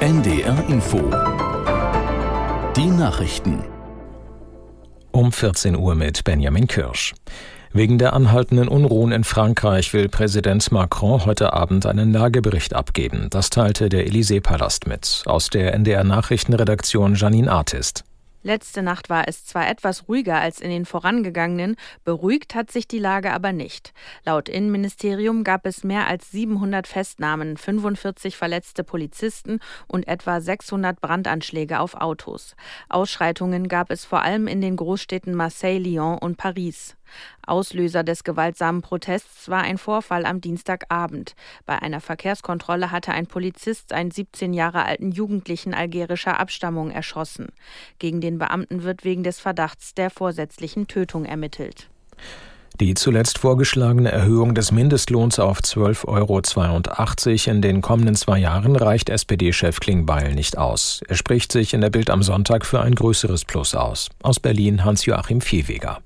[0.00, 0.98] NDR Info.
[2.76, 3.64] Die Nachrichten.
[5.10, 7.14] Um 14 Uhr mit Benjamin Kirsch.
[7.72, 13.26] Wegen der anhaltenden Unruhen in Frankreich will Präsident Macron heute Abend einen Lagebericht abgeben.
[13.30, 15.24] Das teilte der Élysée-Palast mit.
[15.26, 18.04] Aus der NDR Nachrichtenredaktion Janine Artist.
[18.48, 22.98] Letzte Nacht war es zwar etwas ruhiger als in den vorangegangenen, beruhigt hat sich die
[22.98, 23.92] Lage aber nicht.
[24.24, 31.78] Laut Innenministerium gab es mehr als 700 Festnahmen, 45 verletzte Polizisten und etwa 600 Brandanschläge
[31.78, 32.56] auf Autos.
[32.88, 36.97] Ausschreitungen gab es vor allem in den Großstädten Marseille, Lyon und Paris.
[37.46, 41.34] Auslöser des gewaltsamen Protests war ein Vorfall am Dienstagabend.
[41.66, 47.48] Bei einer Verkehrskontrolle hatte ein Polizist einen 17 Jahre alten Jugendlichen algerischer Abstammung erschossen.
[47.98, 51.88] Gegen den Beamten wird wegen des Verdachts der vorsätzlichen Tötung ermittelt.
[52.80, 59.10] Die zuletzt vorgeschlagene Erhöhung des Mindestlohns auf 12,82 Euro in den kommenden zwei Jahren reicht
[59.10, 61.00] SPD-Chef Klingbeil nicht aus.
[61.08, 64.10] Er spricht sich in der Bild am Sonntag für ein größeres Plus aus.
[64.22, 65.98] Aus Berlin Hans-Joachim Viehweger.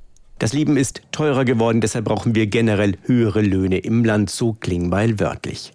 [0.42, 5.20] Das Leben ist teurer geworden, deshalb brauchen wir generell höhere Löhne im Land, so Klingbeil
[5.20, 5.72] wörtlich.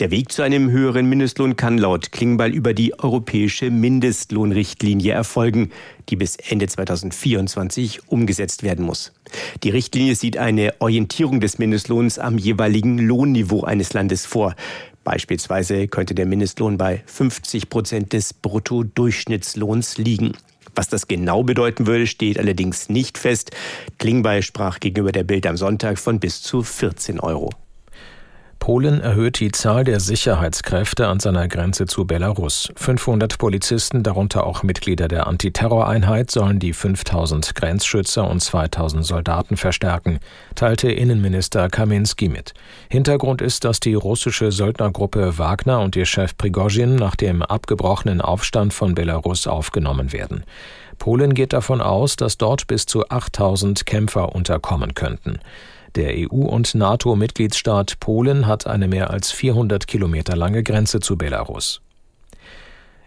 [0.00, 5.68] Der Weg zu einem höheren Mindestlohn kann laut Klingbeil über die europäische Mindestlohnrichtlinie erfolgen,
[6.08, 9.12] die bis Ende 2024 umgesetzt werden muss.
[9.62, 14.54] Die Richtlinie sieht eine Orientierung des Mindestlohns am jeweiligen Lohnniveau eines Landes vor.
[15.04, 20.32] Beispielsweise könnte der Mindestlohn bei 50 Prozent des Bruttodurchschnittslohns liegen.
[20.76, 23.50] Was das genau bedeuten würde, steht allerdings nicht fest.
[23.98, 27.50] Klingbeil sprach gegenüber der Bild am Sonntag von bis zu 14 Euro.
[28.66, 32.72] Polen erhöht die Zahl der Sicherheitskräfte an seiner Grenze zu Belarus.
[32.74, 40.18] 500 Polizisten, darunter auch Mitglieder der Antiterroreinheit, sollen die 5000 Grenzschützer und 2000 Soldaten verstärken,
[40.56, 42.54] teilte Innenminister Kaminski mit.
[42.88, 48.74] Hintergrund ist, dass die russische Söldnergruppe Wagner und ihr Chef Prigozhin nach dem abgebrochenen Aufstand
[48.74, 50.42] von Belarus aufgenommen werden.
[50.98, 55.38] Polen geht davon aus, dass dort bis zu 8000 Kämpfer unterkommen könnten.
[55.96, 61.80] Der EU- und NATO-Mitgliedsstaat Polen hat eine mehr als 400 Kilometer lange Grenze zu Belarus.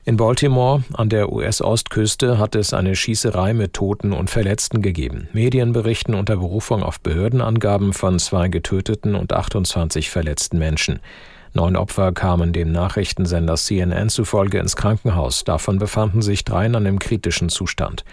[0.06, 5.30] In Baltimore an der US-Ostküste hat es eine Schießerei mit Toten und Verletzten gegeben.
[5.34, 11.00] Medien berichten unter Berufung auf Behördenangaben von zwei getöteten und 28 verletzten Menschen.
[11.54, 15.44] Neun Opfer kamen dem Nachrichtensender CNN zufolge ins Krankenhaus.
[15.44, 18.04] Davon befanden sich drei in einem kritischen Zustand.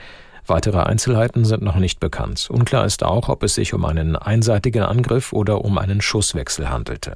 [0.48, 2.48] Weitere Einzelheiten sind noch nicht bekannt.
[2.50, 7.14] Unklar ist auch, ob es sich um einen einseitigen Angriff oder um einen Schusswechsel handelte.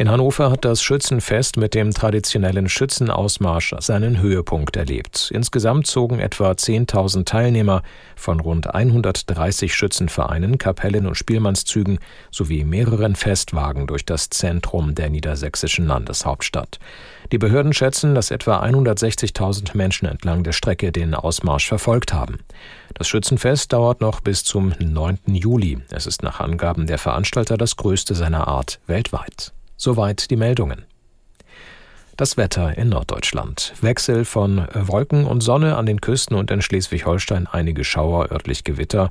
[0.00, 5.30] In Hannover hat das Schützenfest mit dem traditionellen Schützenausmarsch seinen Höhepunkt erlebt.
[5.30, 7.82] Insgesamt zogen etwa 10.000 Teilnehmer
[8.16, 11.98] von rund 130 Schützenvereinen, Kapellen und Spielmannszügen
[12.30, 16.78] sowie mehreren Festwagen durch das Zentrum der niedersächsischen Landeshauptstadt.
[17.30, 22.38] Die Behörden schätzen, dass etwa 160.000 Menschen entlang der Strecke den Ausmarsch verfolgt haben.
[22.94, 25.18] Das Schützenfest dauert noch bis zum 9.
[25.26, 25.82] Juli.
[25.90, 29.52] Es ist nach Angaben der Veranstalter das größte seiner Art weltweit.
[29.82, 30.84] Soweit die Meldungen.
[32.18, 33.72] Das Wetter in Norddeutschland.
[33.80, 39.10] Wechsel von Wolken und Sonne an den Küsten und in Schleswig-Holstein einige Schauer, örtlich Gewitter.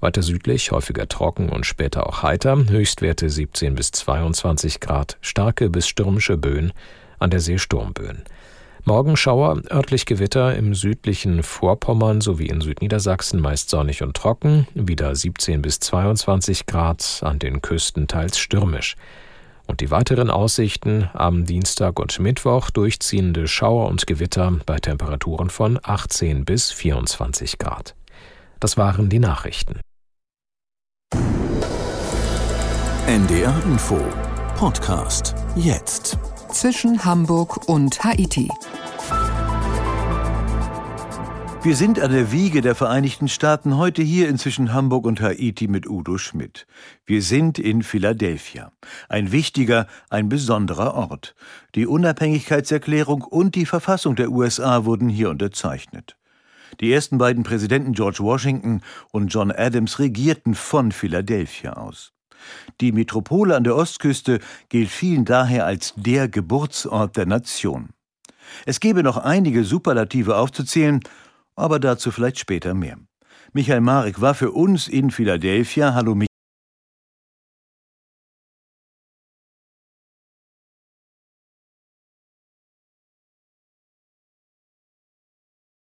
[0.00, 2.56] Weiter südlich häufiger trocken und später auch heiter.
[2.56, 5.18] Höchstwerte 17 bis 22 Grad.
[5.20, 6.72] Starke bis stürmische Böen.
[7.18, 8.24] An der See Sturmböen.
[8.86, 14.66] Morgen Schauer, örtlich Gewitter im südlichen Vorpommern sowie in Südniedersachsen meist sonnig und trocken.
[14.72, 17.20] Wieder 17 bis 22 Grad.
[17.22, 18.96] An den Küsten teils stürmisch.
[19.66, 25.78] Und die weiteren Aussichten am Dienstag und Mittwoch durchziehende Schauer und Gewitter bei Temperaturen von
[25.82, 27.94] 18 bis 24 Grad.
[28.60, 29.80] Das waren die Nachrichten.
[33.06, 34.00] NDR Info
[34.56, 36.18] Podcast jetzt.
[36.50, 38.48] Zwischen Hamburg und Haiti.
[41.62, 45.88] Wir sind an der Wiege der Vereinigten Staaten heute hier inzwischen Hamburg und Haiti mit
[45.88, 46.66] Udo Schmidt.
[47.04, 48.70] Wir sind in Philadelphia.
[49.08, 51.34] Ein wichtiger, ein besonderer Ort.
[51.74, 56.16] Die Unabhängigkeitserklärung und die Verfassung der USA wurden hier unterzeichnet.
[56.80, 62.12] Die ersten beiden Präsidenten George Washington und John Adams regierten von Philadelphia aus.
[62.80, 67.90] Die Metropole an der Ostküste gilt vielen daher als der Geburtsort der Nation.
[68.64, 71.00] Es gäbe noch einige Superlative aufzuzählen,
[71.56, 72.98] aber dazu vielleicht später mehr.
[73.52, 75.94] Michael Marek war für uns in Philadelphia.
[75.94, 76.14] Hallo